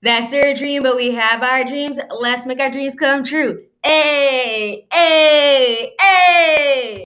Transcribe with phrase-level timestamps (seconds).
[0.00, 1.98] That's their dream, but we have our dreams.
[2.10, 3.64] Let's make our dreams come true.
[3.82, 7.04] Hey, hey, hey.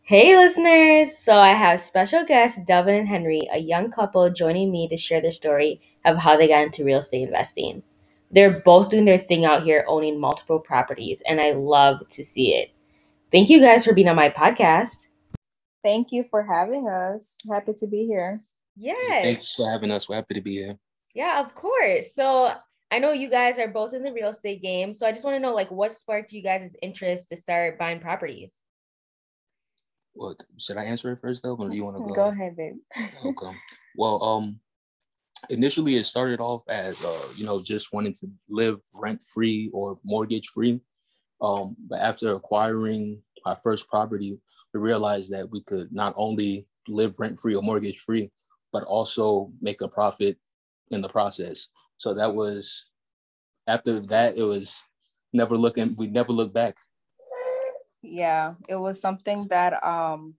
[0.00, 1.18] Hey, listeners.
[1.18, 5.20] So I have special guests Delvin and Henry, a young couple, joining me to share
[5.20, 7.82] their story of how they got into real estate investing.
[8.30, 12.54] They're both doing their thing out here, owning multiple properties, and I love to see
[12.54, 12.70] it.
[13.32, 15.08] Thank you guys for being on my podcast.
[15.82, 17.36] Thank you for having us.
[17.50, 18.40] Happy to be here.
[18.76, 19.24] Yes.
[19.24, 20.08] Thanks for having us.
[20.08, 20.78] We're happy to be here.
[21.14, 22.14] Yeah, of course.
[22.14, 22.52] So
[22.90, 24.92] I know you guys are both in the real estate game.
[24.92, 28.00] So I just want to know like what sparked you guys' interest to start buying
[28.00, 28.50] properties?
[30.14, 31.56] Well, should I answer it first though?
[31.56, 32.14] Or do you want to go?
[32.14, 32.74] Go ahead, babe.
[33.24, 33.56] okay.
[33.96, 34.60] Well, um,
[35.50, 39.98] initially it started off as uh, you know, just wanting to live rent free or
[40.04, 40.80] mortgage free.
[41.40, 44.38] Um, but after acquiring our first property,
[44.72, 48.30] we realized that we could not only live rent free or mortgage free,
[48.72, 50.38] but also make a profit
[50.90, 51.68] in the process.
[51.96, 52.84] So that was
[53.66, 54.82] after that, it was
[55.32, 56.76] never looking, we never looked back.
[58.02, 60.36] Yeah, it was something that um,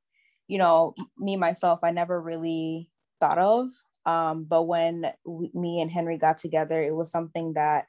[0.48, 3.70] you know, me myself, I never really thought of.
[4.06, 7.86] Um, but when we, me and Henry got together, it was something that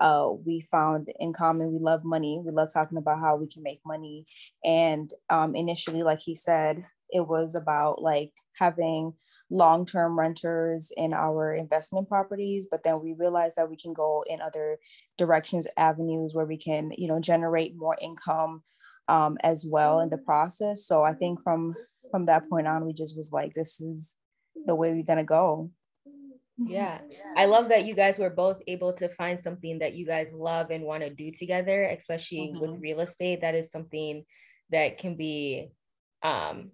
[0.00, 1.72] uh, we found in common.
[1.72, 2.40] We love money.
[2.42, 4.26] We love talking about how we can make money.
[4.64, 9.14] And um, initially, like he said, it was about like having
[9.50, 14.40] long-term renters in our investment properties but then we realized that we can go in
[14.40, 14.78] other
[15.16, 18.62] directions avenues where we can you know generate more income
[19.08, 20.84] um, as well in the process.
[20.84, 21.74] So i think from
[22.10, 24.16] from that point on we just was like this is
[24.66, 25.70] the way we're gonna go.
[26.56, 26.98] Yeah.
[27.36, 30.70] I love that you guys were both able to find something that you guys love
[30.70, 32.60] and want to do together especially mm-hmm.
[32.60, 33.40] with real estate.
[33.40, 34.24] That is something
[34.70, 35.70] that can be
[36.22, 36.70] um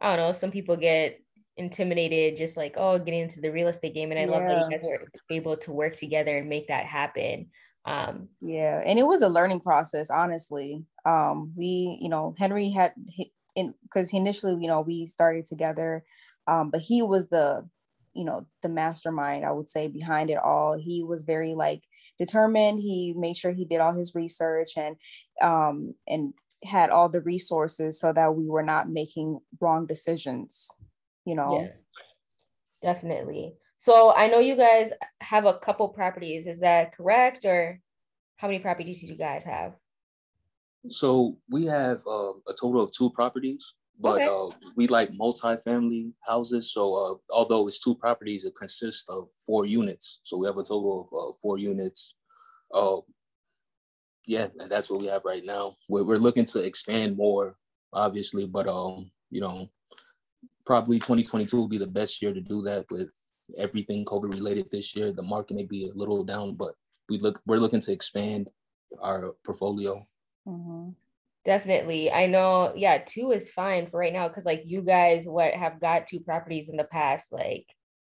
[0.00, 1.20] i don't know some people get
[1.56, 4.30] intimidated just like oh getting into the real estate game and i yeah.
[4.30, 7.46] love that you guys were able to work together and make that happen
[7.86, 10.84] um yeah and it was a learning process honestly.
[11.04, 12.92] Um we you know henry had
[13.54, 16.02] in because initially you know we started together
[16.48, 17.68] um but he was the
[18.14, 20.76] you know the mastermind i would say behind it all.
[20.78, 21.82] He was very like
[22.18, 22.80] determined.
[22.80, 24.96] He made sure he did all his research and
[25.42, 26.32] um and
[26.64, 30.68] had all the resources so that we were not making wrong decisions
[31.24, 31.60] you know?
[31.60, 33.54] Yeah, definitely.
[33.78, 34.90] So i know you guys
[35.20, 37.44] have a couple properties is that correct?
[37.44, 37.80] Or
[38.36, 39.74] how many properties do you guys have?
[40.88, 44.26] So we have uh, a total of two properties but okay.
[44.26, 49.66] uh, we like multi-family houses so uh, although it's two properties it consists of four
[49.66, 50.20] units.
[50.24, 52.14] So we have a total of uh, four units.
[52.72, 53.00] Uh,
[54.26, 55.76] yeah that's what we have right now.
[55.90, 57.56] We're, we're looking to expand more
[57.92, 59.70] obviously but um you know
[60.64, 63.10] probably 2022 will be the best year to do that with
[63.58, 65.12] everything COVID related this year.
[65.12, 66.74] The market may be a little down, but
[67.08, 68.48] we look we're looking to expand
[69.00, 70.06] our portfolio.
[70.46, 70.90] Mm-hmm.
[71.44, 72.10] Definitely.
[72.10, 75.80] I know, yeah, two is fine for right now because like you guys what have
[75.80, 77.66] got two properties in the past, like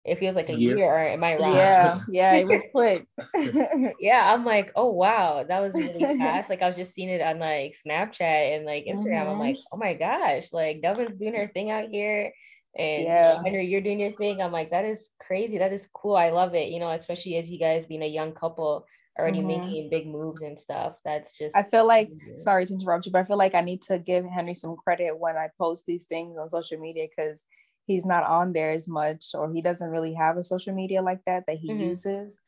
[0.06, 1.54] it feels like a year, year or am I wrong?
[1.54, 3.06] Yeah, yeah, it was quick.
[4.00, 6.48] yeah, I'm like, oh wow, that was really fast.
[6.48, 9.22] Like I was just seeing it on like Snapchat and like Instagram.
[9.22, 9.30] Mm-hmm.
[9.30, 12.32] I'm like, oh my gosh, like Devin's doing her thing out here.
[12.78, 13.42] And yeah.
[13.42, 14.40] Henry, you're doing your thing.
[14.40, 15.58] I'm like, that is crazy.
[15.58, 16.14] That is cool.
[16.14, 16.68] I love it.
[16.68, 18.86] You know, especially as you guys being a young couple
[19.18, 19.62] already mm-hmm.
[19.62, 20.94] making big moves and stuff.
[21.04, 22.38] That's just I feel like amazing.
[22.38, 25.18] sorry to interrupt you, but I feel like I need to give Henry some credit
[25.18, 27.44] when I post these things on social media because
[27.86, 31.20] he's not on there as much or he doesn't really have a social media like
[31.26, 31.82] that that he mm-hmm.
[31.82, 32.38] uses.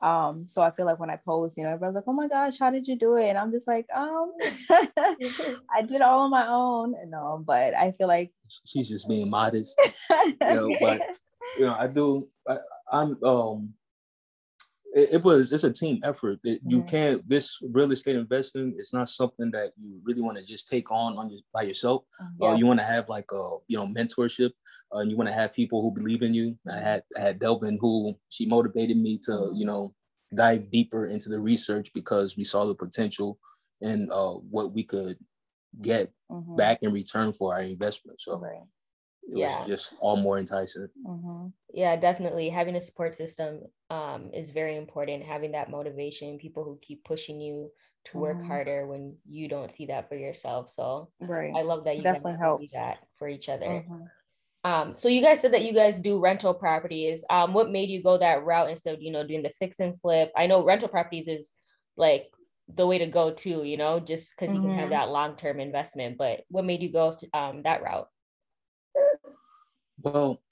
[0.00, 2.60] Um so i feel like when i post you know everyone's like oh my gosh
[2.60, 3.30] how did you do it?
[3.30, 4.32] And i'm just like um
[4.70, 6.94] i did all on my own.
[7.08, 8.30] No but i feel like
[8.64, 9.80] she's just being modest.
[10.10, 11.02] You know but
[11.58, 12.58] you know i do I,
[12.92, 13.74] i'm um
[14.94, 18.92] it, it, was it's a team effort it, you can't this real estate investing it's
[18.92, 22.42] not something that you really want to just take on on your, by yourself mm-hmm.
[22.42, 22.50] yeah.
[22.50, 24.50] uh, you want to have like a you know mentorship
[24.94, 27.38] uh, and you want to have people who believe in you i had I had
[27.38, 29.56] delvin who she motivated me to mm-hmm.
[29.56, 29.94] you know
[30.34, 33.38] dive deeper into the research because we saw the potential
[33.80, 35.16] and uh, what we could
[35.80, 36.56] get mm-hmm.
[36.56, 38.60] back in return for our investment so right
[39.36, 39.58] yeah.
[39.58, 40.88] was just all more enticing.
[41.06, 41.48] Mm-hmm.
[41.72, 42.48] Yeah, definitely.
[42.48, 43.60] Having a support system
[43.90, 45.24] um, is very important.
[45.24, 47.70] Having that motivation, people who keep pushing you
[48.06, 48.46] to work mm-hmm.
[48.46, 50.72] harder when you don't see that for yourself.
[50.74, 51.52] So right.
[51.56, 53.66] I love that you definitely helps that for each other.
[53.66, 54.04] Mm-hmm.
[54.64, 57.22] Um, so you guys said that you guys do rental properties.
[57.30, 60.00] Um, what made you go that route instead of you know doing the fix and
[60.00, 60.32] flip?
[60.36, 61.52] I know rental properties is
[61.96, 62.26] like
[62.74, 64.90] the way to go too, you know, just because you can have mm-hmm.
[64.90, 66.18] that long term investment.
[66.18, 68.08] But what made you go um, that route?
[70.02, 70.42] Well,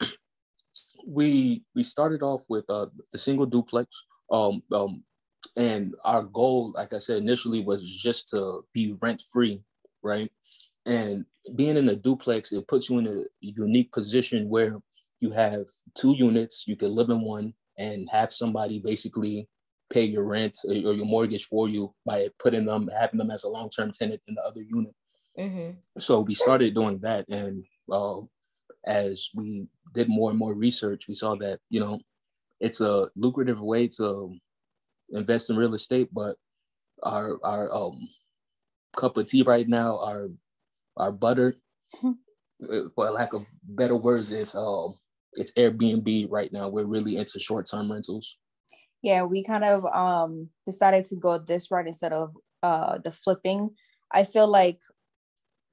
[1.07, 4.05] we we started off with uh, the single duplex.
[4.31, 5.05] Um, um,
[5.57, 9.63] and our goal, like I said initially, was just to be rent free,
[10.03, 10.31] right?
[10.85, 14.79] And being in a duplex, it puts you in a unique position where
[15.21, 15.67] you have
[15.97, 19.49] two units, you can live in one and have somebody basically
[19.91, 23.49] pay your rent or your mortgage for you by putting them, having them as a
[23.49, 24.95] long term tenant in the other unit.
[25.39, 25.79] Mm-hmm.
[25.99, 27.29] So we started doing that.
[27.29, 28.21] And uh,
[28.87, 32.01] as we did more and more research, we saw that, you know,
[32.61, 34.35] it's a lucrative way to
[35.11, 36.37] invest in real estate, but
[37.03, 38.09] our our um
[38.97, 40.29] cup of tea right now, our
[40.97, 41.55] our butter,
[42.01, 42.13] hmm.
[42.71, 44.95] uh, for lack of better words, is um
[45.35, 46.69] it's Airbnb right now.
[46.69, 48.39] We're really into short term rentals.
[49.03, 53.71] Yeah, we kind of um decided to go this route instead of uh the flipping.
[54.13, 54.79] I feel like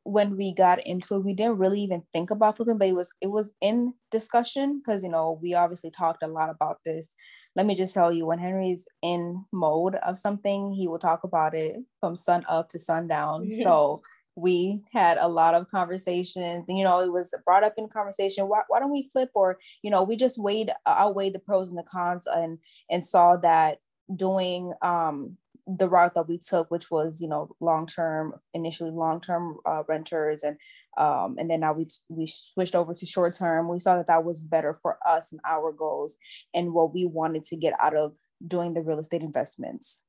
[0.03, 3.11] when we got into it, we didn't really even think about flipping, but it was
[3.21, 7.13] it was in discussion because you know we obviously talked a lot about this.
[7.55, 11.53] Let me just tell you, when Henry's in mode of something, he will talk about
[11.53, 13.49] it from sun up to sundown.
[13.63, 14.01] so
[14.35, 18.47] we had a lot of conversations and you know it was brought up in conversation
[18.47, 21.77] why, why don't we flip or you know we just weighed outweighed the pros and
[21.77, 22.57] the cons and
[22.89, 23.77] and saw that
[24.15, 29.21] doing um the route that we took, which was you know long term, initially long
[29.21, 30.57] term uh, renters, and
[30.97, 33.69] um, and then now we we switched over to short term.
[33.69, 36.17] We saw that that was better for us and our goals
[36.53, 38.13] and what we wanted to get out of
[38.45, 40.01] doing the real estate investments.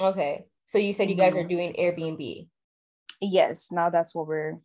[0.00, 1.48] Okay, so you said you guys are mm-hmm.
[1.48, 2.48] doing Airbnb.
[3.20, 4.58] Yes, now that's what we're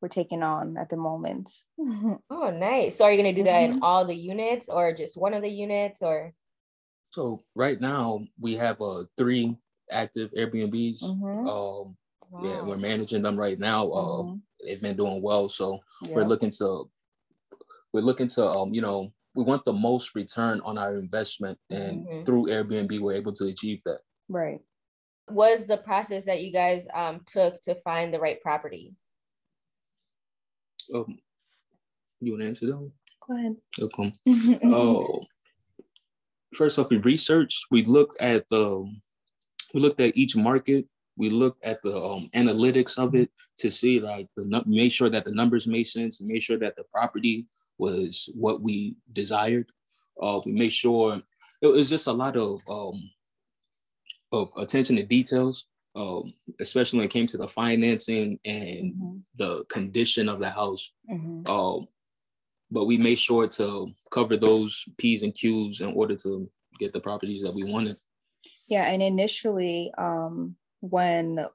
[0.00, 1.50] we're taking on at the moment.
[2.30, 2.96] oh, nice.
[2.96, 3.82] So are you going to do that in mm-hmm.
[3.82, 6.32] all the units or just one of the units or?
[7.10, 9.56] So right now we have uh three
[9.90, 11.02] active Airbnbs.
[11.02, 11.48] Mm-hmm.
[11.48, 11.96] Um,
[12.30, 12.42] wow.
[12.42, 13.90] Yeah, we're managing them right now.
[13.90, 14.36] Uh, mm-hmm.
[14.64, 16.14] They've been doing well, so yeah.
[16.14, 16.90] we're looking to
[17.92, 22.06] we're looking to um you know we want the most return on our investment, and
[22.06, 22.24] mm-hmm.
[22.24, 24.00] through Airbnb we're able to achieve that.
[24.28, 24.60] Right.
[25.30, 28.94] Was the process that you guys um took to find the right property?
[30.94, 31.18] Um,
[32.20, 32.90] you want to answer that?
[33.26, 33.56] Go ahead.
[33.80, 34.12] Okay.
[34.64, 35.20] oh,
[36.54, 37.66] first off, we researched.
[37.70, 38.90] We looked at the
[39.74, 40.86] we looked at each market.
[41.16, 45.24] We looked at the um, analytics of it to see like the make sure that
[45.24, 47.46] the numbers made sense, and make sure that the property
[47.78, 49.66] was what we desired.
[50.20, 51.20] Uh, we made sure
[51.60, 53.10] it was just a lot of um,
[54.32, 55.66] of attention to details,
[55.96, 56.24] um,
[56.60, 59.16] especially when it came to the financing and mm-hmm.
[59.36, 60.92] the condition of the house.
[61.10, 61.50] Mm-hmm.
[61.50, 61.88] Um,
[62.70, 67.00] but we made sure to cover those P's and Q's in order to get the
[67.00, 67.96] properties that we wanted.
[68.68, 71.46] Yeah, and initially, um, when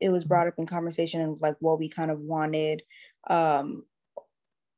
[0.00, 2.82] it was brought up in conversation and like what we kind of wanted,
[3.28, 3.84] um,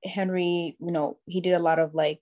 [0.05, 2.21] Henry, you know, he did a lot of like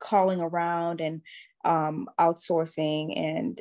[0.00, 1.22] calling around and
[1.64, 3.60] um, outsourcing and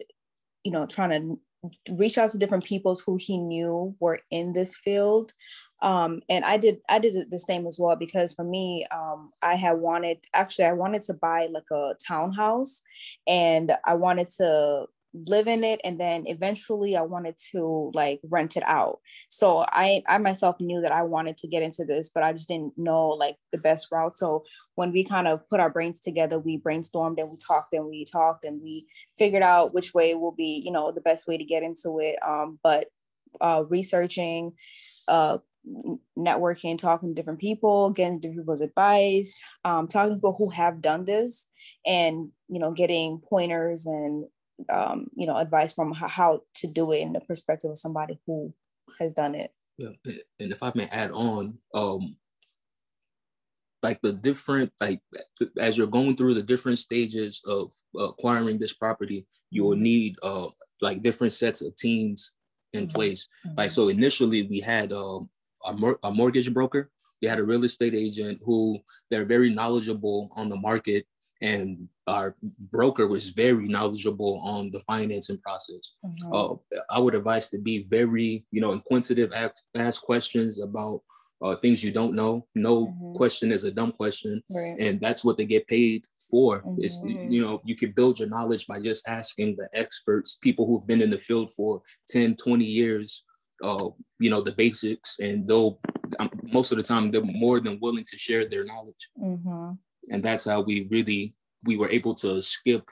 [0.64, 4.78] you know trying to reach out to different peoples who he knew were in this
[4.78, 5.34] field
[5.82, 9.56] um, and i did i did the same as well because for me um, i
[9.56, 12.82] had wanted actually i wanted to buy like a townhouse
[13.28, 14.88] and i wanted to
[15.26, 19.00] live in it and then eventually i wanted to like rent it out.
[19.30, 22.48] So i i myself knew that i wanted to get into this but i just
[22.48, 24.18] didn't know like the best route.
[24.18, 24.44] So
[24.76, 28.06] when we kind of put our brains together we brainstormed and we talked and we
[28.06, 28.86] talked and we
[29.18, 32.18] figured out which way will be you know the best way to get into it.
[32.26, 32.88] Um, but
[33.42, 34.54] uh, researching
[35.08, 35.38] uh,
[36.18, 40.82] networking, talking to different people, getting different people's advice, um, talking to people who have
[40.82, 41.48] done this,
[41.86, 44.26] and you know, getting pointers and
[44.70, 48.20] um, you know, advice from how, how to do it in the perspective of somebody
[48.26, 48.54] who
[49.00, 49.52] has done it.
[49.78, 49.90] Yeah,
[50.40, 52.18] and if I may add on, um,
[53.84, 55.00] like the different like
[55.60, 59.84] as you're going through the different stages of acquiring this property, you will mm-hmm.
[59.84, 60.48] need uh
[60.82, 62.32] like different sets of teams
[62.74, 62.96] in mm-hmm.
[62.96, 63.28] place.
[63.46, 63.58] Mm-hmm.
[63.58, 65.30] Like so, initially we had um
[65.68, 66.90] a, mor- a mortgage broker.
[67.22, 71.06] We had a real estate agent who they're very knowledgeable on the market,
[71.42, 72.36] and our
[72.72, 75.94] broker was very knowledgeable on the financing process.
[76.06, 76.34] Mm-hmm.
[76.34, 81.02] Uh, I would advise to be very, you know, inquisitive, ask, ask questions about
[81.42, 82.48] uh, things you don't know.
[82.56, 83.14] No mm-hmm.
[83.14, 84.76] question is a dumb question, right.
[84.80, 86.62] and that's what they get paid for.
[86.62, 86.84] Mm-hmm.
[86.84, 90.88] It's you know you can build your knowledge by just asking the experts, people who've
[90.88, 93.24] been in the field for 10, 20 years,
[93.64, 95.80] uh, you know, the basics, and they'll
[96.20, 99.10] um, most of the time they're more than willing to share their knowledge.
[99.22, 99.72] Mm-hmm.
[100.10, 102.90] And that's how we really we were able to skip,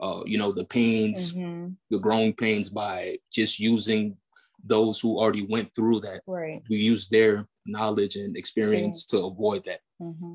[0.00, 1.68] uh, you know, the pains, mm-hmm.
[1.90, 4.16] the growing pains by just using
[4.64, 6.22] those who already went through that.
[6.26, 6.62] Right.
[6.68, 9.06] We use their knowledge and experience, experience.
[9.06, 9.80] to avoid that.
[10.00, 10.34] Mm-hmm.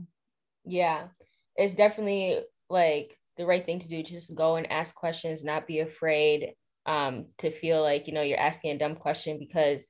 [0.66, 1.08] Yeah,
[1.56, 4.04] it's definitely like the right thing to do.
[4.04, 6.54] Just go and ask questions, not be afraid
[6.86, 9.88] um, to feel like, you know, you're asking a dumb question because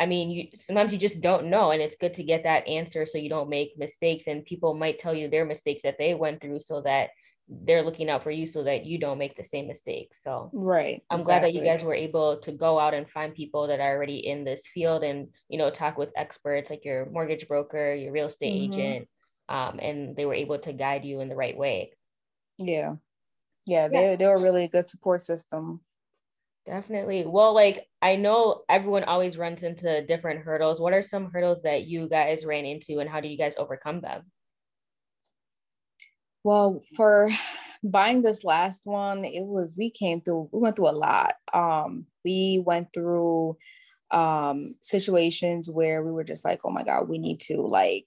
[0.00, 3.06] I mean, you sometimes you just don't know, and it's good to get that answer
[3.06, 4.24] so you don't make mistakes.
[4.26, 7.10] And people might tell you their mistakes that they went through so that
[7.48, 10.20] they're looking out for you so that you don't make the same mistakes.
[10.22, 11.02] So right.
[11.10, 11.52] I'm exactly.
[11.52, 14.26] glad that you guys were able to go out and find people that are already
[14.26, 18.26] in this field and you know talk with experts like your mortgage broker, your real
[18.26, 18.80] estate mm-hmm.
[18.80, 19.08] agent,
[19.48, 21.92] um, and they were able to guide you in the right way.
[22.58, 22.96] Yeah.
[23.66, 24.16] Yeah, they yeah.
[24.16, 25.80] they were really a good support system.
[26.66, 27.24] Definitely.
[27.26, 30.80] Well, like I know everyone always runs into different hurdles.
[30.80, 34.00] What are some hurdles that you guys ran into and how do you guys overcome
[34.00, 34.30] them?
[36.44, 37.28] Well, for
[37.84, 41.34] buying this last one, it was we came through we went through a lot.
[41.52, 43.56] Um we went through
[44.10, 48.06] um situations where we were just like, oh my God, we need to like,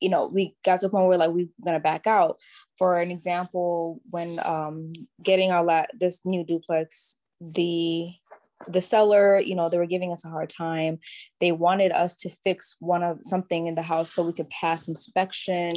[0.00, 2.38] you know, we got to a point where like we are gonna back out.
[2.78, 8.12] For an example, when um getting our la- this new duplex the
[8.68, 10.98] the seller, you know, they were giving us a hard time.
[11.40, 14.88] They wanted us to fix one of something in the house so we could pass
[14.88, 15.72] inspection.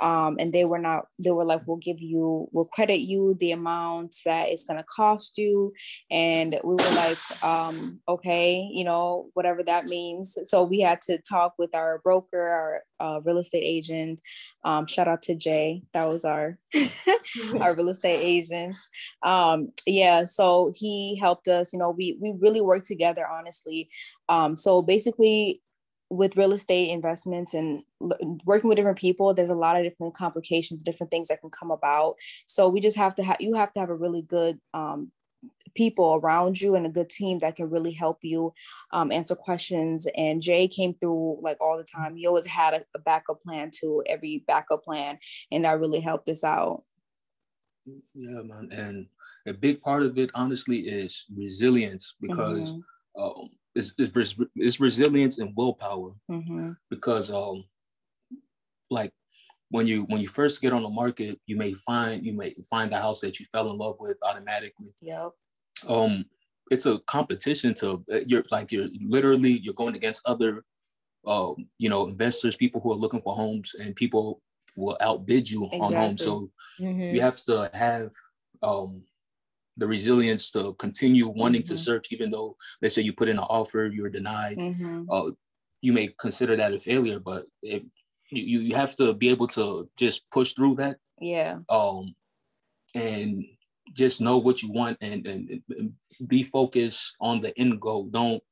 [0.00, 3.52] Um, and they were not, they were like, we'll give you, we'll credit you the
[3.52, 5.72] amount that it's going to cost you.
[6.10, 10.38] And we were like, um, okay, you know, whatever that means.
[10.44, 14.20] So we had to talk with our broker, our uh, real estate agent.
[14.64, 15.82] Um, shout out to Jay.
[15.92, 16.58] That was our,
[17.60, 18.88] our real estate agents.
[19.22, 20.24] Um, yeah.
[20.24, 23.88] So he helped us, you know, we, we really worked together, honestly.
[24.28, 25.62] Um, so basically,
[26.10, 27.82] with real estate investments and
[28.44, 31.70] working with different people, there's a lot of different complications, different things that can come
[31.70, 32.16] about.
[32.46, 35.12] So we just have to have you have to have a really good um,
[35.74, 38.52] people around you and a good team that can really help you
[38.92, 40.06] um, answer questions.
[40.16, 42.16] And Jay came through like all the time.
[42.16, 45.18] He always had a, a backup plan to every backup plan,
[45.50, 46.82] and that really helped us out.
[48.14, 48.68] Yeah, man.
[48.72, 49.06] And
[49.46, 53.22] a big part of it, honestly, is resilience because mm-hmm.
[53.22, 56.12] um, it's, it's, it's, resilience and willpower.
[56.30, 56.72] Mm-hmm.
[56.90, 57.64] Because, um,
[58.90, 59.12] like,
[59.70, 62.90] when you when you first get on the market, you may find you may find
[62.90, 64.92] the house that you fell in love with automatically.
[65.00, 65.30] Yep.
[65.88, 66.24] Um,
[66.70, 70.64] it's a competition to you're like you're literally you're going against other
[71.26, 74.40] um, you know, investors, people who are looking for homes, and people
[74.76, 75.96] will outbid you exactly.
[75.96, 76.24] on homes.
[76.24, 77.14] So mm-hmm.
[77.14, 78.10] you have to have
[78.62, 79.02] um,
[79.76, 81.74] the resilience to continue wanting mm-hmm.
[81.74, 84.56] to search, even though let's say you put in an offer, you're denied.
[84.56, 85.04] Mm-hmm.
[85.10, 85.30] Uh,
[85.82, 87.82] you may consider that a failure, but if
[88.30, 90.96] you, you have to be able to just push through that.
[91.20, 91.58] Yeah.
[91.68, 92.14] Um,
[92.94, 93.44] and
[93.92, 95.92] just know what you want and, and, and
[96.26, 98.04] be focused on the end goal.
[98.04, 98.42] Don't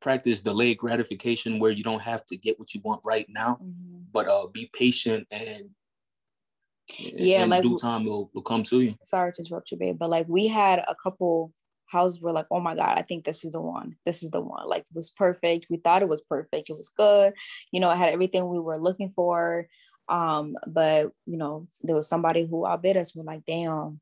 [0.00, 4.00] practice delayed gratification where you don't have to get what you want right now, mm-hmm.
[4.12, 5.70] but uh, be patient and
[6.98, 8.94] yeah, in like due time will will come to you.
[9.02, 11.52] Sorry to interrupt you, babe, but like we had a couple
[11.86, 13.96] houses were like, oh my god, I think this is the one.
[14.04, 14.66] This is the one.
[14.66, 15.66] Like it was perfect.
[15.70, 16.70] We thought it was perfect.
[16.70, 17.34] It was good.
[17.70, 19.68] You know, it had everything we were looking for.
[20.08, 23.14] Um, but you know, there was somebody who outbid us.
[23.14, 24.00] We're like, damn,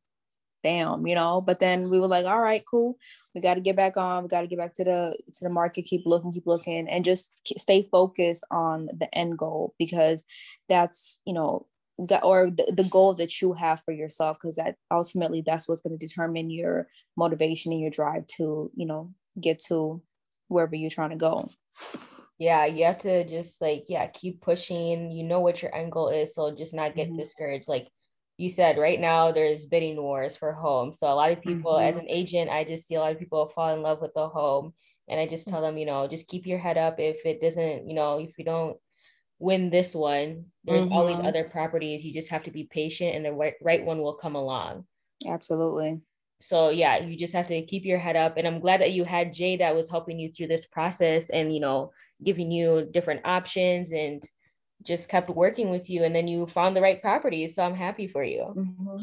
[0.62, 1.40] damn, you know.
[1.40, 2.96] But then we were like, all right, cool.
[3.34, 4.24] We got to get back on.
[4.24, 5.84] We got to get back to the to the market.
[5.84, 10.24] Keep looking, keep looking, and just stay focused on the end goal because
[10.68, 11.66] that's you know
[12.22, 15.96] or the, the goal that you have for yourself because that ultimately that's what's going
[15.96, 20.00] to determine your motivation and your drive to you know get to
[20.48, 21.48] wherever you're trying to go
[22.38, 26.08] yeah you have to just like yeah keep pushing you know what your end goal
[26.08, 27.18] is so just not get mm-hmm.
[27.18, 27.88] discouraged like
[28.40, 31.88] you said right now there's bidding wars for homes so a lot of people mm-hmm.
[31.88, 34.28] as an agent i just see a lot of people fall in love with the
[34.28, 34.72] home
[35.08, 37.88] and i just tell them you know just keep your head up if it doesn't
[37.88, 38.76] you know if you don't
[39.40, 40.92] win this one, there's mm-hmm.
[40.92, 42.04] always other properties.
[42.04, 44.84] You just have to be patient and the right, right one will come along.
[45.26, 46.00] Absolutely.
[46.42, 48.36] So yeah, you just have to keep your head up.
[48.36, 51.52] And I'm glad that you had Jay that was helping you through this process and
[51.52, 51.90] you know,
[52.22, 54.22] giving you different options and
[54.82, 57.48] just kept working with you and then you found the right property.
[57.48, 58.52] So I'm happy for you.
[58.56, 59.02] Mm-hmm.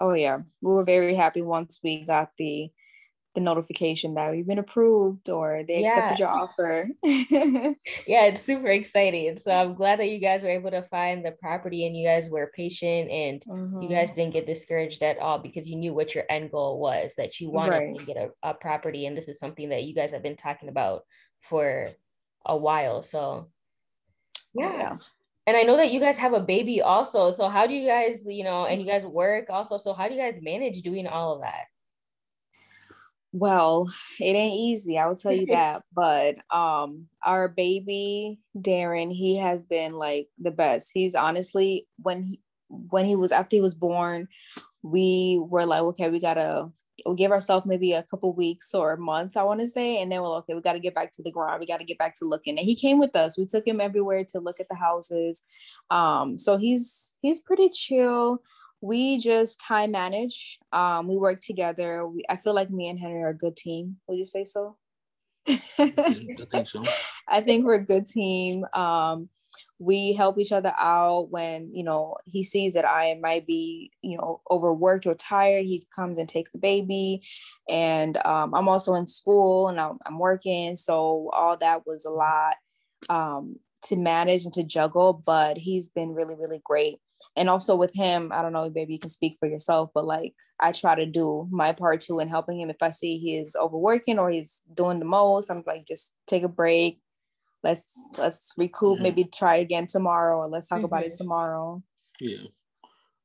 [0.00, 0.38] Oh yeah.
[0.60, 2.70] We were very happy once we got the
[3.36, 5.88] the notification that we've been approved or they yeah.
[5.88, 6.88] accepted your offer.
[7.04, 9.36] yeah, it's super exciting.
[9.36, 12.30] So I'm glad that you guys were able to find the property and you guys
[12.30, 13.82] were patient and mm-hmm.
[13.82, 17.12] you guys didn't get discouraged at all because you knew what your end goal was
[17.18, 17.98] that you wanted right.
[17.98, 19.04] to get a, a property.
[19.04, 21.02] And this is something that you guys have been talking about
[21.42, 21.84] for
[22.46, 23.02] a while.
[23.02, 23.48] So
[24.54, 24.72] yeah.
[24.72, 24.96] yeah.
[25.46, 27.30] And I know that you guys have a baby also.
[27.30, 29.78] So how do you guys, you know, and you guys work also.
[29.78, 31.66] So how do you guys manage doing all of that?
[33.32, 35.82] Well, it ain't easy, I will tell you that.
[35.94, 40.90] But um our baby Darren, he has been like the best.
[40.92, 44.26] He's honestly when he when he was after he was born,
[44.82, 46.70] we were like, okay, we gotta
[47.04, 50.10] we'll give ourselves maybe a couple weeks or a month, I want to say, and
[50.10, 51.60] then we'll okay, we got to get back to the ground.
[51.60, 52.58] We got to get back to looking.
[52.58, 53.36] And he came with us.
[53.36, 55.42] We took him everywhere to look at the houses.
[55.90, 58.42] Um, so he's he's pretty chill.
[58.80, 60.58] We just time manage.
[60.72, 62.06] Um, we work together.
[62.06, 63.96] We, I feel like me and Henry are a good team.
[64.06, 64.76] Would you say so?
[65.48, 65.56] I
[66.50, 66.84] think so.
[67.28, 68.64] I think we're a good team.
[68.74, 69.28] Um,
[69.78, 74.16] we help each other out when you know he sees that i might be you
[74.16, 77.22] know overworked or tired he comes and takes the baby.
[77.68, 82.56] And um, i'm also in school and I'm, working so all that was a lot
[83.10, 86.98] um, to manage and to juggle but he's been really really great.
[87.36, 90.32] And also with him i don't know maybe you can speak for yourself but like
[90.58, 94.18] i try to do my part too in helping him if i see he's overworking
[94.18, 96.98] or he's doing the most i'm like just take a break
[97.66, 100.86] let's let's recoup, maybe try again tomorrow, or let's talk mm-hmm.
[100.86, 101.24] about it mm-hmm.
[101.24, 101.82] tomorrow.
[102.20, 102.46] Yeah.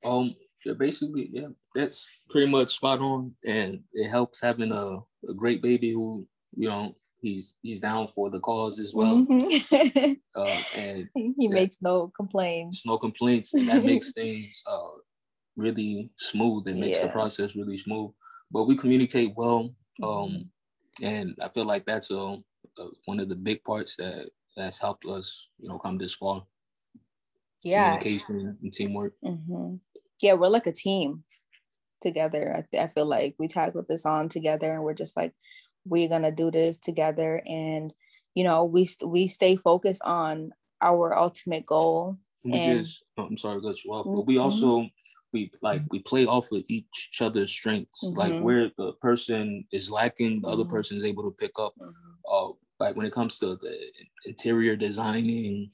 [0.03, 0.35] Um.
[0.65, 5.59] Yeah, basically, yeah, that's pretty much spot on, and it helps having a, a great
[5.61, 9.25] baby who you know he's he's down for the cause as well.
[9.25, 10.13] Mm-hmm.
[10.35, 12.85] uh, and he makes no complaints.
[12.85, 14.97] No complaints, and that makes things uh,
[15.55, 16.67] really smooth.
[16.67, 17.07] It makes yeah.
[17.07, 18.11] the process really smooth.
[18.51, 21.05] But we communicate well, um, mm-hmm.
[21.05, 22.37] and I feel like that's a
[22.79, 26.43] uh, one of the big parts that that's helped us, you know, come this far.
[27.63, 29.13] Yeah, communication and teamwork.
[29.23, 29.75] Mm-hmm.
[30.21, 31.23] Yeah, we're like a team
[32.01, 32.53] together.
[32.55, 35.33] I, th- I feel like we tackled this on together, and we're just like,
[35.85, 37.93] we're gonna do this together, and
[38.33, 40.51] you know, we st- we stay focused on
[40.81, 42.17] our ultimate goal.
[42.43, 44.43] We and, just, oh, I'm sorry, cut you off, but we mm-hmm.
[44.43, 44.89] also
[45.33, 48.19] we like we play off of each other's strengths mm-hmm.
[48.19, 50.53] like where the person is lacking the mm-hmm.
[50.53, 52.10] other person is able to pick up mm-hmm.
[52.29, 52.49] Uh
[52.79, 53.77] like when it comes to the
[54.25, 55.69] interior designing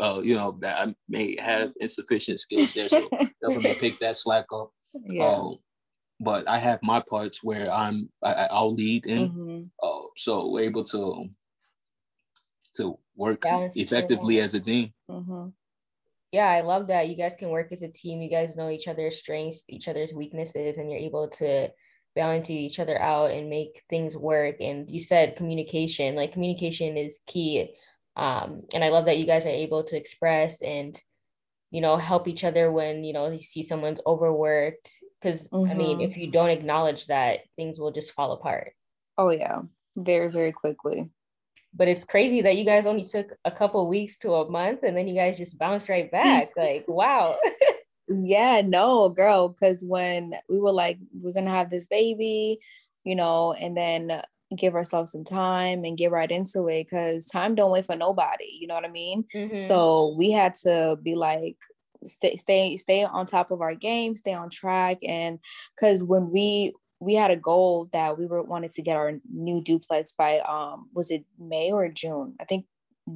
[0.00, 3.08] uh you know that i may have insufficient skills there so
[3.40, 4.70] definitely pick that slack up
[5.04, 5.26] yeah.
[5.26, 5.58] Um,
[6.20, 9.62] but i have my parts where i'm I, i'll lead in mm-hmm.
[9.82, 11.28] uh, so we're able to
[12.76, 13.42] to work
[13.74, 15.48] effectively as a team mm-hmm
[16.32, 17.08] yeah, I love that.
[17.08, 18.20] You guys can work as a team.
[18.20, 21.70] You guys know each other's strengths, each other's weaknesses, and you're able to
[22.16, 24.56] balance each other out and make things work.
[24.60, 27.76] And you said communication, like communication is key.
[28.16, 31.00] Um, and I love that you guys are able to express and,
[31.70, 34.90] you know, help each other when, you know, you see someone's overworked.
[35.20, 35.70] because mm-hmm.
[35.70, 38.72] I mean, if you don't acknowledge that, things will just fall apart.
[39.16, 39.62] Oh, yeah.
[39.96, 41.10] Very, very quickly
[41.76, 44.96] but it's crazy that you guys only took a couple weeks to a month and
[44.96, 47.36] then you guys just bounced right back like wow
[48.08, 52.58] yeah no girl because when we were like we're gonna have this baby
[53.04, 54.22] you know and then
[54.56, 58.58] give ourselves some time and get right into it because time don't wait for nobody
[58.60, 59.56] you know what i mean mm-hmm.
[59.56, 61.56] so we had to be like
[62.04, 65.40] stay stay stay on top of our game stay on track and
[65.74, 69.62] because when we we had a goal that we were wanted to get our new
[69.62, 72.34] duplex by um was it May or June?
[72.40, 72.66] I think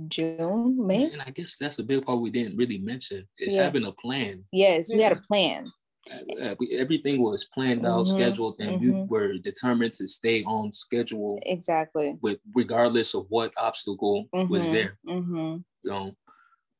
[0.08, 1.04] June, May.
[1.04, 3.64] And I guess that's the big part we didn't really mention is yeah.
[3.64, 4.44] having a plan.
[4.52, 5.70] Yes, we had a plan.
[6.10, 9.00] Uh, uh we, everything was planned out, mm-hmm, scheduled, and mm-hmm.
[9.00, 11.38] we were determined to stay on schedule.
[11.44, 12.16] Exactly.
[12.22, 14.98] With regardless of what obstacle mm-hmm, was there.
[15.06, 15.58] Mm-hmm.
[15.82, 16.16] You know,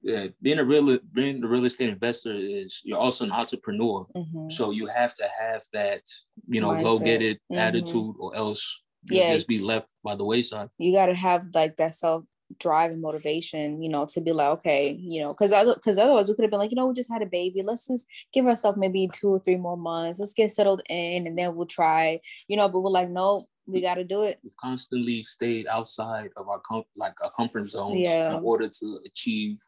[0.03, 4.07] yeah, being a real being a real estate investor is you're also an entrepreneur.
[4.17, 4.49] Mm-hmm.
[4.51, 6.03] So you have to have that,
[6.49, 7.59] you know, go get it mm-hmm.
[7.59, 9.33] attitude, or else you yeah.
[9.33, 10.69] just be left by the wayside.
[10.79, 12.25] You got to have like that self
[12.59, 16.29] drive and motivation, you know, to be like, okay, you know, because other because otherwise
[16.29, 17.63] we could have been like, you know, we just had a baby.
[17.63, 20.19] Let's just give ourselves maybe two or three more months.
[20.19, 22.69] Let's get settled in, and then we'll try, you know.
[22.69, 24.39] But we're like, no, we got to do it.
[24.43, 28.37] We've constantly stayed outside of our com- like our comfort zone yeah.
[28.37, 29.59] in order to achieve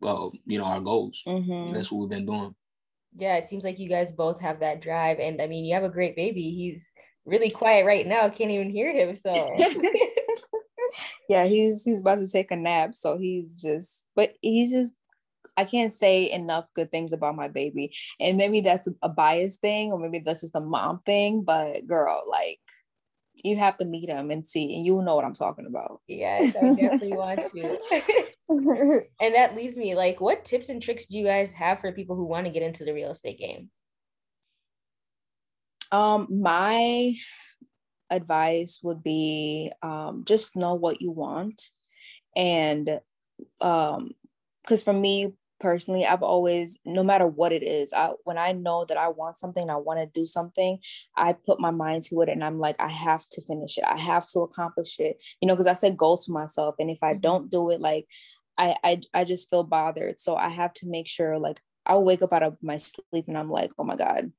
[0.00, 1.22] well, you know, our goals.
[1.26, 1.74] Mm-hmm.
[1.74, 2.54] That's what we've been doing.
[3.16, 5.18] Yeah, it seems like you guys both have that drive.
[5.18, 6.50] And I mean, you have a great baby.
[6.50, 6.86] He's
[7.24, 8.28] really quiet right now.
[8.28, 9.14] Can't even hear him.
[9.16, 9.32] So
[11.32, 12.94] yeah, he's he's about to take a nap.
[12.94, 14.94] So he's just but he's just
[15.56, 17.94] I can't say enough good things about my baby.
[18.20, 21.42] And maybe that's a bias thing, or maybe that's just a mom thing.
[21.42, 22.60] But girl, like
[23.42, 26.02] you have to meet him and see, and you'll know what I'm talking about.
[26.06, 27.78] Yes, I definitely want to.
[29.20, 32.14] and that leaves me like, what tips and tricks do you guys have for people
[32.14, 33.70] who want to get into the real estate game?
[35.90, 37.14] Um, my
[38.12, 41.62] advice would be um, just know what you want,
[42.36, 43.00] and
[43.60, 44.12] um,
[44.62, 48.84] because for me personally, I've always, no matter what it is, I when I know
[48.84, 50.78] that I want something, I want to do something,
[51.16, 53.84] I put my mind to it, and I'm like, I have to finish it.
[53.84, 55.22] I have to accomplish it.
[55.40, 57.20] You know, because I set goals for myself, and if I mm-hmm.
[57.20, 58.06] don't do it, like
[58.58, 60.20] I, I I just feel bothered.
[60.20, 63.38] So I have to make sure like I'll wake up out of my sleep and
[63.38, 64.32] I'm like, oh my God,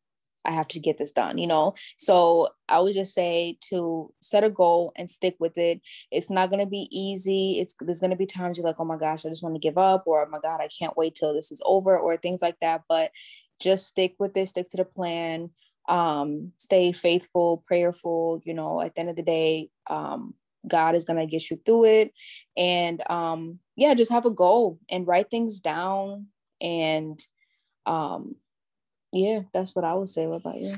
[0.46, 1.76] I have to get this done, you know?
[1.98, 5.82] So I would just say to set a goal and stick with it.
[6.12, 7.60] It's not going to be easy.
[7.60, 9.62] It's there's going to be times you're like, "Oh my gosh, I just want to
[9.62, 12.42] give up," or "Oh my god, I can't wait till this is over," or things
[12.42, 13.12] like that, but
[13.60, 15.52] just stick with it, stick to the plan.
[15.88, 20.34] Um, stay faithful, prayerful, you know, at the end of the day, um,
[20.68, 22.14] God is going to get you through it.
[22.56, 26.28] And um, yeah, just have a goal and write things down
[26.62, 27.20] and
[27.86, 28.36] um
[29.14, 30.28] yeah, that's what I would say.
[30.28, 30.76] What about you?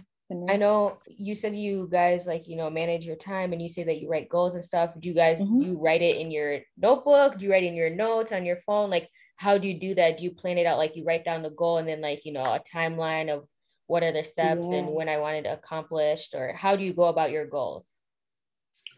[0.50, 3.84] I know you said you guys like you know manage your time and you say
[3.84, 4.91] that you write goals and stuff.
[5.00, 5.62] Do you guys mm-hmm.
[5.62, 7.38] you write it in your notebook?
[7.38, 8.89] Do you write in your notes on your phone?
[8.89, 10.17] Like how do you do that?
[10.17, 12.34] Do you plan it out like you write down the goal and then like you
[12.34, 13.45] know a timeline of
[13.86, 14.78] what are the steps yeah.
[14.78, 17.88] and when I wanted accomplished or how do you go about your goals?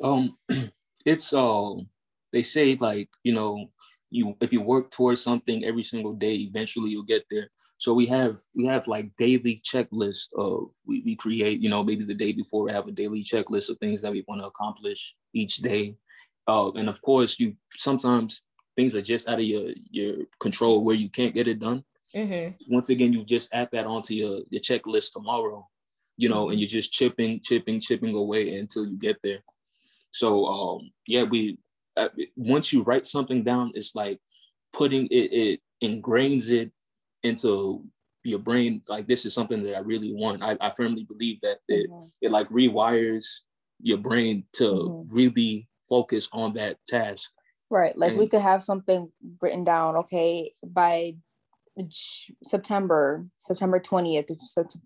[0.01, 0.37] Um
[1.05, 1.73] it's uh
[2.31, 3.69] they say like you know
[4.09, 7.49] you if you work towards something every single day eventually you'll get there.
[7.77, 12.05] So we have we have like daily checklist of we, we create you know maybe
[12.05, 15.15] the day before we have a daily checklist of things that we want to accomplish
[15.33, 15.95] each day.
[16.47, 18.43] Uh, and of course you sometimes
[18.75, 21.83] things are just out of your your control where you can't get it done.
[22.15, 22.73] Mm-hmm.
[22.73, 25.67] once again you just add that onto your your checklist tomorrow
[26.15, 29.39] you know and you're just chipping chipping chipping away until you get there.
[30.11, 31.59] So um yeah we
[32.35, 34.19] once you write something down, it's like
[34.73, 36.71] putting it, it ingrains it
[37.23, 37.83] into
[38.23, 38.81] your brain.
[38.87, 40.43] Like this is something that I really want.
[40.43, 42.07] I, I firmly believe that it, mm-hmm.
[42.21, 43.25] it like rewires
[43.81, 45.15] your brain to mm-hmm.
[45.15, 47.31] really focus on that task.
[47.69, 47.97] Right.
[47.97, 51.15] Like and, we could have something written down, okay, by
[52.43, 54.31] September, September 20th,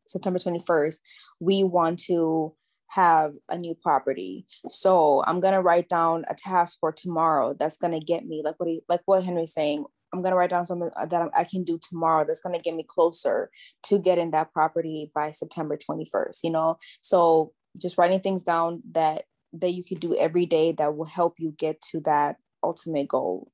[0.08, 1.00] September 21st,
[1.40, 2.54] we want to
[2.92, 4.46] have a new property.
[4.68, 8.70] So I'm gonna write down a task for tomorrow that's gonna get me like what
[8.70, 9.86] he like what Henry's saying.
[10.14, 13.50] I'm gonna write down something that I can do tomorrow that's gonna get me closer
[13.84, 16.40] to getting that property by September 21st.
[16.44, 19.24] You know, so just writing things down that
[19.54, 23.52] that you could do every day that will help you get to that ultimate goal.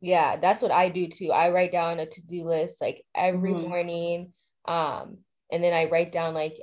[0.00, 1.32] Yeah, that's what I do too.
[1.32, 3.68] I write down a to-do list like every mm-hmm.
[3.68, 4.32] morning.
[4.66, 5.18] Um,
[5.52, 6.56] and then I write down like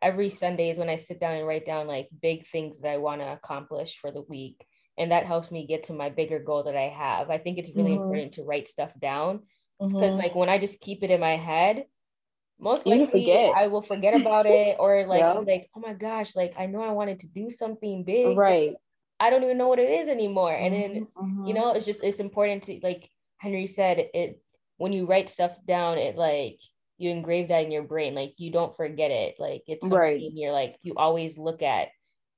[0.00, 2.98] every Sunday is when I sit down and write down like big things that I
[2.98, 4.64] want to accomplish for the week.
[4.96, 7.30] And that helps me get to my bigger goal that I have.
[7.30, 8.02] I think it's really mm-hmm.
[8.02, 9.40] important to write stuff down
[9.78, 10.18] because mm-hmm.
[10.18, 11.84] like when I just keep it in my head,
[12.58, 13.54] most you likely forget.
[13.56, 15.32] I will forget about it or like yeah.
[15.34, 18.36] like oh my gosh, like I know I wanted to do something big.
[18.36, 18.74] Right.
[19.20, 20.52] I don't even know what it is anymore.
[20.52, 21.46] And then mm-hmm.
[21.46, 23.08] you know, it's just it's important to like
[23.38, 24.40] Henry said it
[24.78, 26.58] when you write stuff down, it like
[26.98, 30.20] you engrave that in your brain like you don't forget it like it's something right.
[30.34, 31.88] you're like you always look at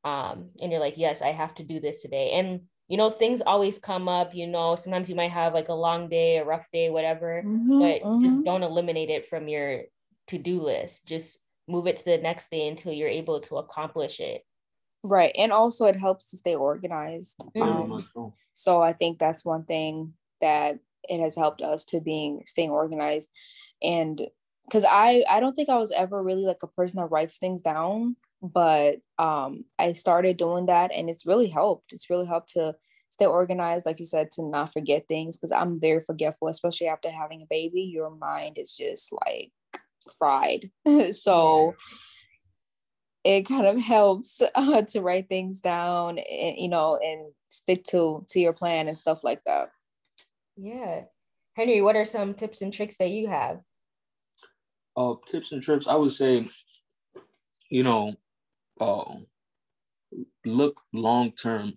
[0.05, 3.41] um and you're like yes i have to do this today and you know things
[3.45, 6.67] always come up you know sometimes you might have like a long day a rough
[6.73, 8.25] day whatever mm-hmm, but mm-hmm.
[8.25, 9.83] just don't eliminate it from your
[10.27, 14.43] to-do list just move it to the next day until you're able to accomplish it
[15.03, 17.93] right and also it helps to stay organized mm-hmm.
[17.93, 22.71] um, so i think that's one thing that it has helped us to being staying
[22.71, 23.29] organized
[23.83, 24.21] and
[24.71, 27.61] because I I don't think I was ever really like a person that writes things
[27.61, 31.93] down, but um I started doing that and it's really helped.
[31.93, 32.77] It's really helped to
[33.11, 37.11] stay organized, like you said, to not forget things because I'm very forgetful, especially after
[37.11, 37.83] having a baby.
[37.83, 39.51] Your mind is just like
[40.17, 40.71] fried.
[41.11, 41.75] so
[43.25, 48.25] it kind of helps uh, to write things down and you know and stick to
[48.29, 49.71] to your plan and stuff like that.
[50.57, 51.03] Yeah.
[51.57, 53.61] Henry, what are some tips and tricks that you have?
[55.01, 56.45] Uh, tips and trips, I would say,
[57.71, 58.15] you know,
[58.81, 59.15] uh,
[60.45, 61.75] look long term.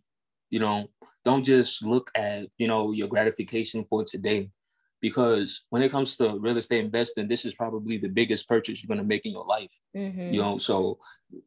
[0.49, 0.89] You know,
[1.25, 4.49] don't just look at you know your gratification for today,
[5.01, 8.93] because when it comes to real estate investing, this is probably the biggest purchase you're
[8.93, 9.71] going to make in your life.
[9.95, 10.33] Mm-hmm.
[10.33, 10.99] You know, so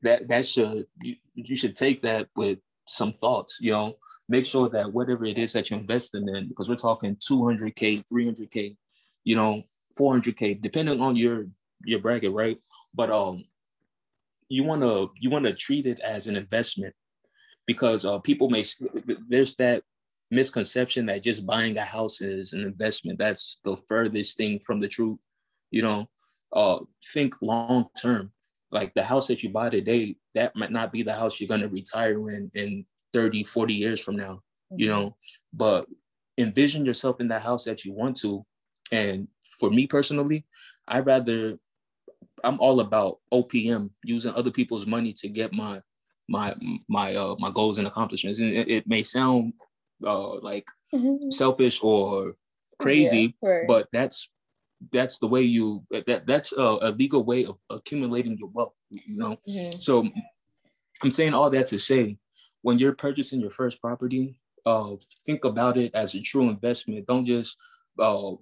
[0.03, 2.59] that that should you, you should take that with
[2.89, 3.59] some thoughts.
[3.61, 3.97] You know,
[4.29, 8.77] make sure that whatever it is that you're investing in, because we're talking 200k, 300k,
[9.25, 9.63] you know,
[9.99, 11.47] 400k, depending on your
[11.85, 12.59] your bracket, right?
[12.95, 13.45] But um,
[14.49, 16.95] you want to you want to treat it as an investment
[17.67, 18.65] because uh, people may
[19.29, 19.83] there's that
[20.31, 23.19] misconception that just buying a house is an investment.
[23.19, 25.19] That's the furthest thing from the truth.
[25.71, 26.09] You know,
[26.53, 26.79] uh,
[27.13, 28.33] think long term.
[28.71, 31.69] Like the house that you buy today, that might not be the house you're gonna
[31.69, 34.41] retire in in 30, 40 years from now.
[34.77, 35.17] You know,
[35.53, 35.87] but
[36.39, 38.45] envision yourself in that house that you want to.
[38.93, 40.45] And for me personally,
[40.89, 41.59] I'd rather
[42.47, 45.83] I'm all about OPM, using other people's money to get my
[46.29, 46.53] my
[46.89, 48.39] my uh my goals and accomplishments.
[48.39, 49.53] And it, it may sound
[50.05, 51.31] uh like mm-hmm.
[51.31, 52.37] selfish or
[52.79, 53.69] crazy, yeah, right.
[53.69, 54.31] but that's
[54.93, 58.75] that's the way you that that's a, a legal way of accumulating your wealth.
[58.91, 59.79] You know, mm-hmm.
[59.81, 60.09] so
[61.03, 62.19] I'm saying all that to say,
[62.63, 67.07] when you're purchasing your first property, uh, think about it as a true investment.
[67.07, 67.57] Don't just
[67.99, 68.33] uh,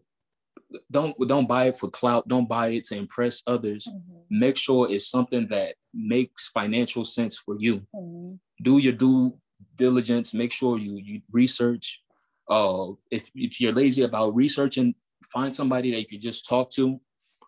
[0.91, 2.29] don't don't buy it for clout.
[2.29, 3.87] Don't buy it to impress others.
[3.87, 4.39] Mm-hmm.
[4.39, 7.87] Make sure it's something that makes financial sense for you.
[7.95, 8.35] Mm-hmm.
[8.63, 9.37] Do your due
[9.77, 10.35] diligence.
[10.35, 12.01] Make sure you you research.
[12.49, 14.95] Uh, if if you're lazy about researching,
[15.33, 17.01] find somebody that you can just talk to.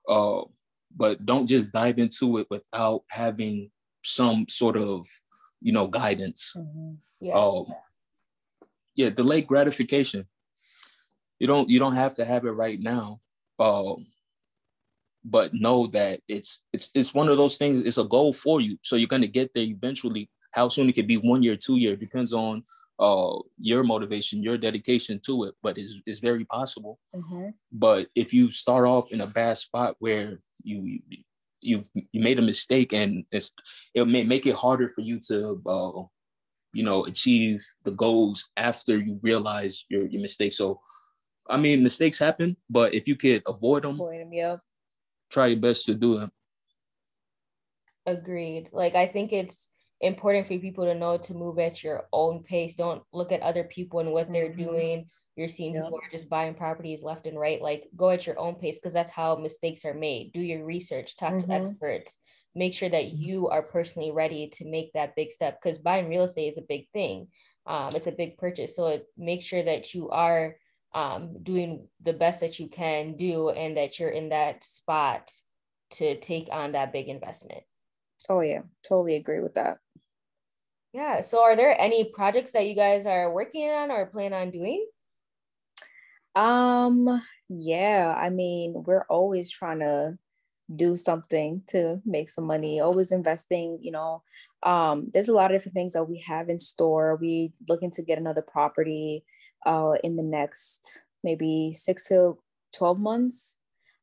[0.08, 0.42] Uh,
[0.96, 3.70] but don't just dive into it without having
[4.04, 5.06] some sort of
[5.60, 6.52] you know guidance.
[6.56, 6.94] Mm-hmm.
[7.20, 7.34] Yeah.
[7.34, 7.66] Um,
[8.94, 10.26] yeah, delayed gratification
[11.38, 13.20] you don't you don't have to have it right now
[13.58, 14.06] um,
[15.24, 18.78] but know that it's it's it's one of those things it's a goal for you.
[18.82, 20.30] So you're going to get there eventually.
[20.52, 20.88] How soon?
[20.88, 22.62] It could be one year two year depends on
[22.98, 26.98] uh, your motivation your dedication to it but it's, it's very possible.
[27.14, 27.48] Mm-hmm.
[27.72, 31.00] but if you start off in a bad spot where you
[31.60, 33.52] you've you made a mistake and it's
[33.94, 36.02] it may make it harder for you to uh,
[36.72, 40.52] you know achieve the goals after you realize your, your mistake.
[40.52, 40.80] So
[41.48, 44.56] I mean, mistakes happen, but if you could avoid them, avoid them, yeah.
[45.30, 46.30] Try your best to do them.
[48.06, 48.68] Agreed.
[48.72, 49.68] Like I think it's
[50.00, 52.74] important for people to know to move at your own pace.
[52.74, 54.34] Don't look at other people and what mm-hmm.
[54.34, 55.06] they're doing.
[55.34, 55.84] You're seeing yep.
[55.84, 57.60] people are just buying properties left and right.
[57.60, 60.32] Like go at your own pace because that's how mistakes are made.
[60.32, 61.50] Do your research, talk mm-hmm.
[61.50, 62.16] to experts,
[62.54, 66.24] make sure that you are personally ready to make that big step because buying real
[66.24, 67.28] estate is a big thing.
[67.66, 68.76] Um, it's a big purchase.
[68.76, 70.56] So it, make sure that you are
[70.96, 75.30] um, doing the best that you can do and that you're in that spot
[75.90, 77.62] to take on that big investment.
[78.30, 79.76] Oh, yeah, totally agree with that.
[80.94, 81.20] Yeah.
[81.20, 84.86] So, are there any projects that you guys are working on or plan on doing?
[86.34, 90.16] Um, yeah, I mean, we're always trying to
[90.74, 94.22] do something to make some money, always investing, you know.
[94.62, 97.18] Um, there's a lot of different things that we have in store.
[97.20, 99.24] We looking to get another property
[99.66, 102.38] uh, in the next maybe six to
[102.74, 103.56] 12 months.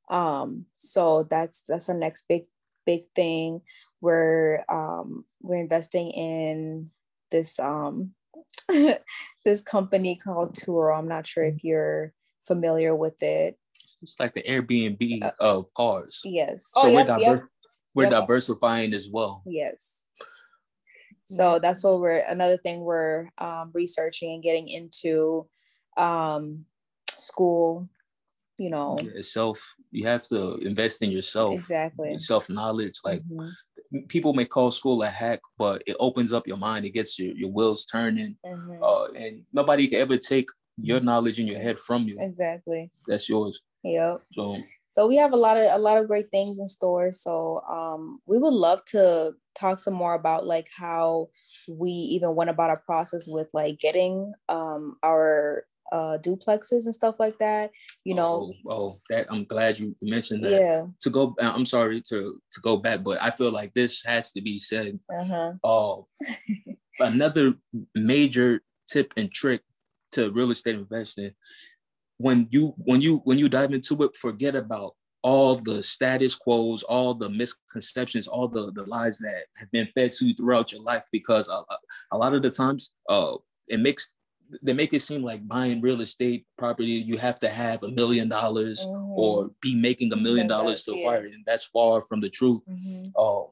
[0.10, 2.44] Um, so that's that's our next big
[2.86, 3.62] big thing.
[4.02, 6.92] We're um, we're investing in
[7.32, 8.12] this um,
[9.46, 10.98] this company called Turo.
[10.98, 12.14] I'm not sure if you're
[12.46, 13.58] familiar with it.
[14.02, 16.22] It's like the Airbnb uh, of cars.
[16.26, 16.70] Yes.
[16.74, 17.40] So oh, we're yep, yep.
[17.96, 18.12] we're yep.
[18.12, 19.42] diversifying as well.
[19.46, 20.02] Yes.
[21.26, 25.48] So that's what we're another thing we're um, researching and getting into
[25.98, 26.66] um,
[27.12, 27.90] school.
[28.60, 29.76] You know, yeah, self.
[29.92, 31.56] You have to invest in yourself.
[31.56, 32.20] Exactly.
[32.20, 32.94] Self knowledge.
[33.04, 34.06] Like mm-hmm.
[34.08, 36.86] people may call school a hack, but it opens up your mind.
[36.86, 38.38] It gets your your wheels turning.
[38.46, 38.84] Mm-hmm.
[38.84, 42.18] Uh, and nobody can ever take your knowledge in your head from you.
[42.20, 42.92] Exactly.
[43.08, 43.60] That's yours.
[43.84, 44.22] Yep.
[44.34, 44.58] So
[44.94, 48.20] so we have a lot of a lot of great things in store so um,
[48.28, 51.30] we would love to talk some more about like how
[51.68, 57.16] we even went about our process with like getting um, our uh, duplexes and stuff
[57.20, 57.72] like that
[58.04, 61.66] you know oh, oh, that i'm glad you mentioned that yeah to go uh, i'm
[61.66, 65.54] sorry to to go back but i feel like this has to be said uh-huh.
[65.64, 66.02] uh,
[67.00, 67.54] another
[67.94, 69.62] major tip and trick
[70.12, 71.32] to real estate investing
[72.18, 76.84] when you when you when you dive into it, forget about all the status quos,
[76.84, 80.82] all the misconceptions, all the, the lies that have been fed to you throughout your
[80.82, 81.06] life.
[81.12, 81.64] Because a,
[82.12, 83.36] a lot of the times, uh,
[83.68, 84.10] it makes
[84.62, 88.30] they make it seem like buying real estate property, you have to have a million
[88.30, 92.30] dollars or be making a million dollars to acquire it, and that's far from the
[92.30, 92.62] truth.
[92.70, 93.10] Mm-hmm.
[93.18, 93.50] Uh,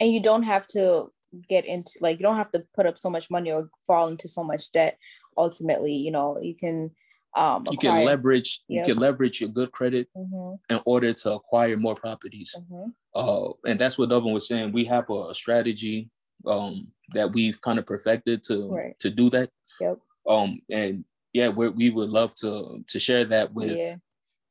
[0.00, 1.12] and you don't have to
[1.48, 4.28] get into like you don't have to put up so much money or fall into
[4.28, 4.98] so much debt.
[5.36, 6.90] Ultimately, you know, you can
[7.34, 8.86] um, you can leverage yep.
[8.86, 10.54] you can leverage your good credit mm-hmm.
[10.74, 12.90] in order to acquire more properties mm-hmm.
[13.14, 16.10] uh, and that's what Dovin was saying we have a, a strategy
[16.46, 18.98] um, that we've kind of perfected to right.
[18.98, 19.48] to do that
[19.80, 19.98] yep.
[20.26, 23.96] Um, and yeah we would love to to share that with yeah.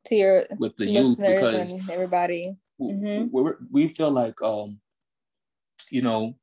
[0.06, 3.28] to your with the youth because everybody mm-hmm.
[3.32, 4.80] we, we feel like um
[5.92, 6.36] you know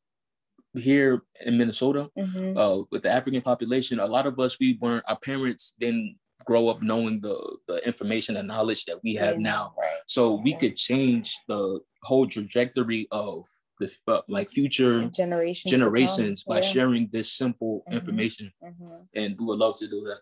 [0.75, 2.57] here in Minnesota, mm-hmm.
[2.57, 5.05] uh, with the African population, a lot of us we weren't.
[5.09, 9.75] Our parents didn't grow up knowing the the information and knowledge that we have now.
[9.79, 9.91] Right.
[10.07, 13.45] So we could change the whole trajectory of
[13.79, 16.62] the uh, like future generations generations by yeah.
[16.62, 17.97] sharing this simple mm-hmm.
[17.97, 19.03] information, mm-hmm.
[19.14, 20.19] and we would love to do that.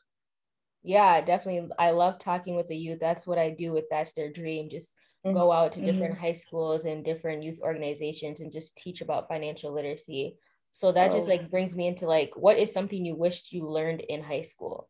[0.83, 1.69] Yeah, definitely.
[1.79, 2.99] I love talking with the youth.
[3.01, 4.71] That's what I do with That's Their Dream.
[4.71, 5.37] Just mm-hmm.
[5.37, 6.25] go out to different mm-hmm.
[6.27, 10.37] high schools and different youth organizations and just teach about financial literacy.
[10.71, 11.17] So that oh.
[11.17, 14.43] just like brings me into like, what is something you wished you learned in high
[14.43, 14.89] school?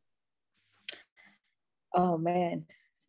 [1.95, 2.67] oh man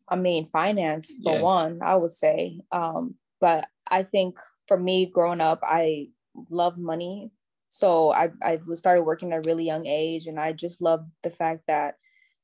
[0.08, 1.42] I mean, finance for yeah.
[1.42, 2.60] one, I would say.
[2.72, 6.08] Um, but I think for me growing up, I
[6.50, 7.30] love money.
[7.68, 11.30] So I, I started working at a really young age and I just love the
[11.30, 11.96] fact that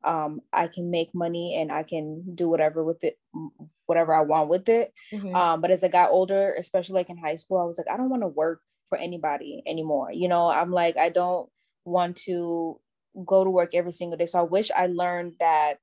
[0.04, 3.18] um, I can make money and I can do whatever with it,
[3.87, 4.92] whatever I want with it.
[5.12, 5.35] Mm-hmm.
[5.35, 7.96] Um, but as I got older, especially like in high school, I was like, I
[7.96, 10.12] don't want to work for anybody anymore.
[10.12, 11.48] You know, I'm like, I don't
[11.85, 12.78] want to
[13.24, 14.26] go to work every single day.
[14.26, 15.78] So I wish I learned that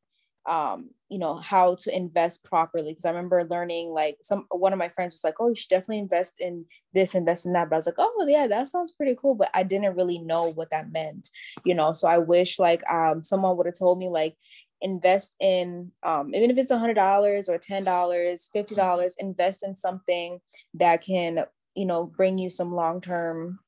[0.49, 4.79] um you know how to invest properly because i remember learning like some one of
[4.79, 7.75] my friends was like oh you should definitely invest in this invest in that but
[7.75, 10.69] i was like oh yeah that sounds pretty cool but i didn't really know what
[10.71, 11.29] that meant
[11.65, 14.37] you know so i wish like um someone would have told me like
[14.81, 19.63] invest in um even if it's a hundred dollars or ten dollars fifty dollars invest
[19.63, 20.39] in something
[20.73, 21.43] that can
[21.75, 23.59] you know bring you some long-term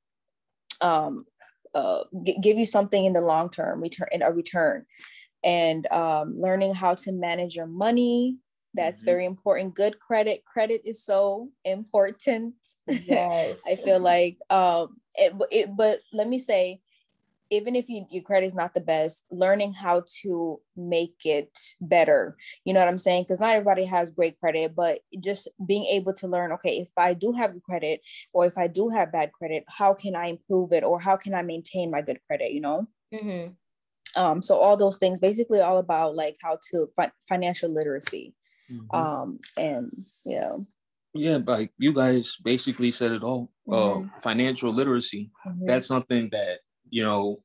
[0.79, 1.25] um
[1.75, 4.86] uh, g- give you something in the long term return in a return
[5.43, 8.38] and um, learning how to manage your money.
[8.73, 9.12] That's mm-hmm.
[9.12, 9.75] very important.
[9.75, 12.56] Good credit credit is so important.
[12.88, 13.60] Yes.
[13.67, 16.79] I feel like um it, it but let me say
[17.49, 22.36] even if you, your credit is not the best learning how to make it better.
[22.65, 23.23] You know what i'm saying?
[23.23, 27.13] Because not everybody has great credit but just being able to learn okay if i
[27.13, 28.01] do have good credit
[28.34, 31.34] or if i do have bad credit how can i improve it or how can
[31.34, 32.88] i maintain my good credit you know?
[33.13, 33.53] Mm-hmm
[34.15, 38.34] um, so all those things basically all about like how to fi- financial literacy
[38.71, 38.95] mm-hmm.
[38.95, 39.91] um, and
[40.26, 40.56] yeah
[41.13, 44.08] yeah like you guys basically said it all uh, mm-hmm.
[44.08, 45.65] uh, financial literacy mm-hmm.
[45.65, 47.38] that's something that you know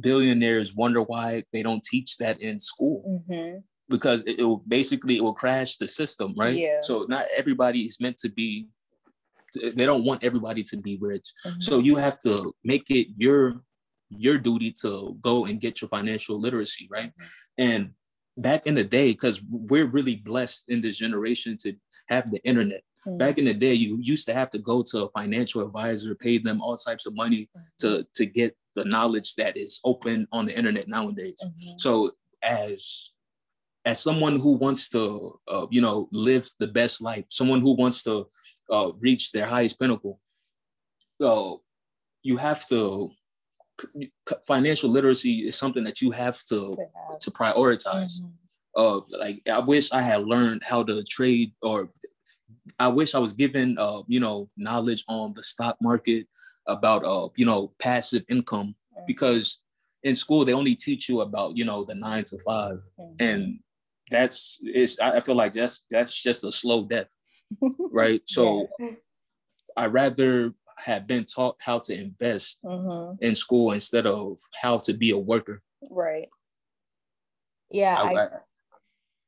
[0.00, 3.58] billionaires wonder why they don't teach that in school mm-hmm.
[3.88, 6.80] because it, it, will basically it will crash the system right yeah.
[6.82, 8.68] so not everybody is meant to be
[9.74, 11.60] they don't want everybody to be rich mm-hmm.
[11.60, 13.60] so you have to make it your
[14.10, 17.10] your duty to go and get your financial literacy, right?
[17.10, 17.62] Mm-hmm.
[17.62, 17.90] And
[18.36, 21.74] back in the day, because we're really blessed in this generation to
[22.08, 22.82] have the internet.
[23.06, 23.18] Mm-hmm.
[23.18, 26.38] Back in the day, you used to have to go to a financial advisor, pay
[26.38, 27.60] them all types of money mm-hmm.
[27.80, 31.38] to, to get the knowledge that is open on the internet nowadays.
[31.42, 31.78] Mm-hmm.
[31.78, 33.10] So as
[33.86, 38.02] as someone who wants to uh, you know live the best life, someone who wants
[38.02, 38.26] to
[38.70, 40.20] uh, reach their highest pinnacle,
[41.20, 41.56] so uh,
[42.22, 43.10] you have to
[44.46, 46.76] financial literacy is something that you have to
[47.20, 48.22] to prioritize.
[48.22, 48.28] Mm-hmm.
[48.76, 51.90] Uh, like I wish I had learned how to trade, or
[52.78, 56.26] I wish I was given uh, you know knowledge on the stock market
[56.66, 59.04] about uh, you know passive income mm-hmm.
[59.06, 59.60] because
[60.02, 63.04] in school they only teach you about you know the nine to 5 mm-hmm.
[63.18, 63.58] and
[64.10, 67.06] that's is I feel like that's that's just a slow death,
[67.92, 68.20] right?
[68.26, 68.90] So yeah.
[69.76, 73.22] I rather have been taught how to invest mm-hmm.
[73.24, 75.62] in school instead of how to be a worker.
[75.90, 76.28] Right.
[77.70, 77.96] Yeah.
[77.96, 78.28] I, I,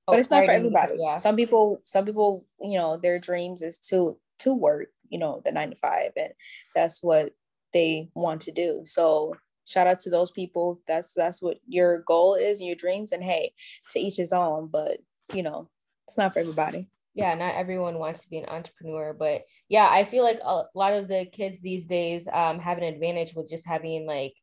[0.06, 0.94] but it's not for everybody.
[0.98, 1.14] Yeah.
[1.14, 5.52] Some people, some people, you know, their dreams is to to work, you know, the
[5.52, 6.32] nine to five, and
[6.74, 7.32] that's what
[7.72, 8.82] they want to do.
[8.84, 10.80] So shout out to those people.
[10.88, 13.12] That's that's what your goal is and your dreams.
[13.12, 13.52] And hey,
[13.90, 14.68] to each his own.
[14.72, 14.98] But
[15.32, 15.68] you know,
[16.08, 20.04] it's not for everybody yeah not everyone wants to be an entrepreneur but yeah i
[20.04, 23.66] feel like a lot of the kids these days um, have an advantage with just
[23.66, 24.34] having like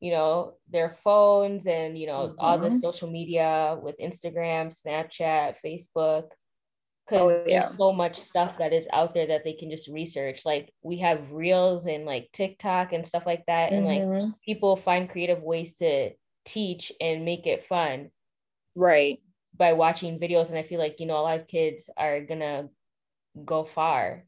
[0.00, 2.40] you know their phones and you know mm-hmm.
[2.40, 2.78] all the mm-hmm.
[2.78, 6.24] social media with instagram snapchat facebook
[7.06, 7.60] because oh, yeah.
[7.60, 10.98] there's so much stuff that is out there that they can just research like we
[10.98, 13.76] have reels and like tiktok and stuff like that mm-hmm.
[13.76, 14.30] and like mm-hmm.
[14.44, 16.10] people find creative ways to
[16.46, 18.10] teach and make it fun
[18.74, 19.20] right
[19.56, 22.68] by watching videos and i feel like you know a lot of kids are gonna
[23.44, 24.24] go far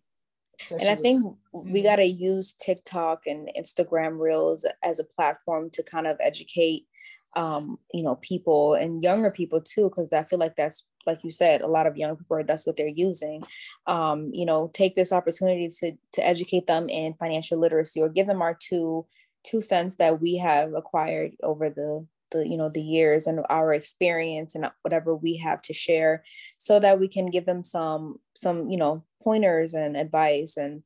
[0.71, 1.83] and i think we mm-hmm.
[1.83, 6.87] got to use tiktok and instagram reels as a platform to kind of educate
[7.35, 11.31] um, you know people and younger people too because i feel like that's like you
[11.31, 13.43] said a lot of young people that's what they're using
[13.87, 18.27] um, you know take this opportunity to to educate them in financial literacy or give
[18.27, 19.07] them our two
[19.45, 23.73] two cents that we have acquired over the the you know the years and our
[23.73, 26.25] experience and whatever we have to share
[26.59, 30.83] so that we can give them some some you know pointers and advice and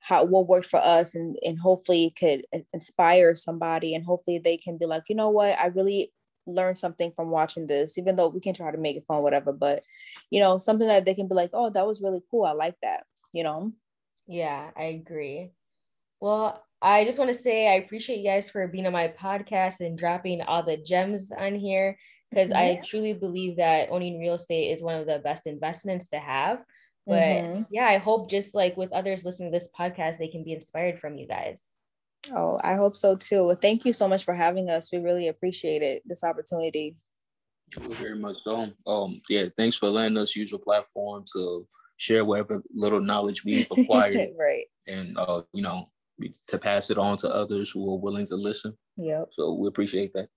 [0.00, 4.56] how what worked for us and and hopefully it could inspire somebody and hopefully they
[4.56, 5.58] can be like you know what?
[5.58, 6.12] I really
[6.46, 9.52] learned something from watching this even though we can try to make it fun whatever
[9.52, 9.82] but
[10.30, 12.44] you know something that they can be like oh that was really cool.
[12.44, 13.72] I like that you know?
[14.26, 15.52] Yeah i agree.
[16.20, 19.80] Well I just want to say I appreciate you guys for being on my podcast
[19.80, 21.98] and dropping all the gems on here
[22.30, 22.58] because yeah.
[22.58, 26.62] I truly believe that owning real estate is one of the best investments to have.
[27.06, 27.62] But mm-hmm.
[27.70, 31.00] yeah, I hope just like with others listening to this podcast, they can be inspired
[31.00, 31.58] from you guys.
[32.32, 33.56] Oh, I hope so too.
[33.62, 34.92] Thank you so much for having us.
[34.92, 36.96] We really appreciate it, this opportunity.
[37.72, 38.70] Very much so.
[38.86, 41.66] Um, yeah, thanks for letting us use your platform to
[41.96, 44.30] share whatever little knowledge we've acquired.
[44.38, 44.66] right.
[44.86, 45.90] And uh, you know,
[46.46, 48.76] to pass it on to others who are willing to listen.
[48.96, 49.28] Yep.
[49.30, 50.28] So we appreciate that.